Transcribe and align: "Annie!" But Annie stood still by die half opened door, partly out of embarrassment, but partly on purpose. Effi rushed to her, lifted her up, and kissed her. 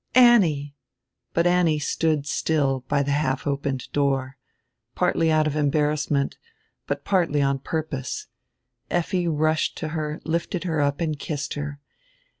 "Annie!" 0.15 0.73
But 1.31 1.45
Annie 1.45 1.77
stood 1.77 2.25
still 2.25 2.79
by 2.87 3.03
die 3.03 3.11
half 3.11 3.45
opened 3.45 3.87
door, 3.93 4.37
partly 4.95 5.31
out 5.31 5.45
of 5.45 5.55
embarrassment, 5.55 6.37
but 6.87 7.05
partly 7.05 7.39
on 7.43 7.59
purpose. 7.59 8.25
Effi 8.89 9.27
rushed 9.27 9.77
to 9.77 9.89
her, 9.89 10.19
lifted 10.25 10.63
her 10.63 10.81
up, 10.81 11.01
and 11.01 11.19
kissed 11.19 11.53
her. 11.53 11.79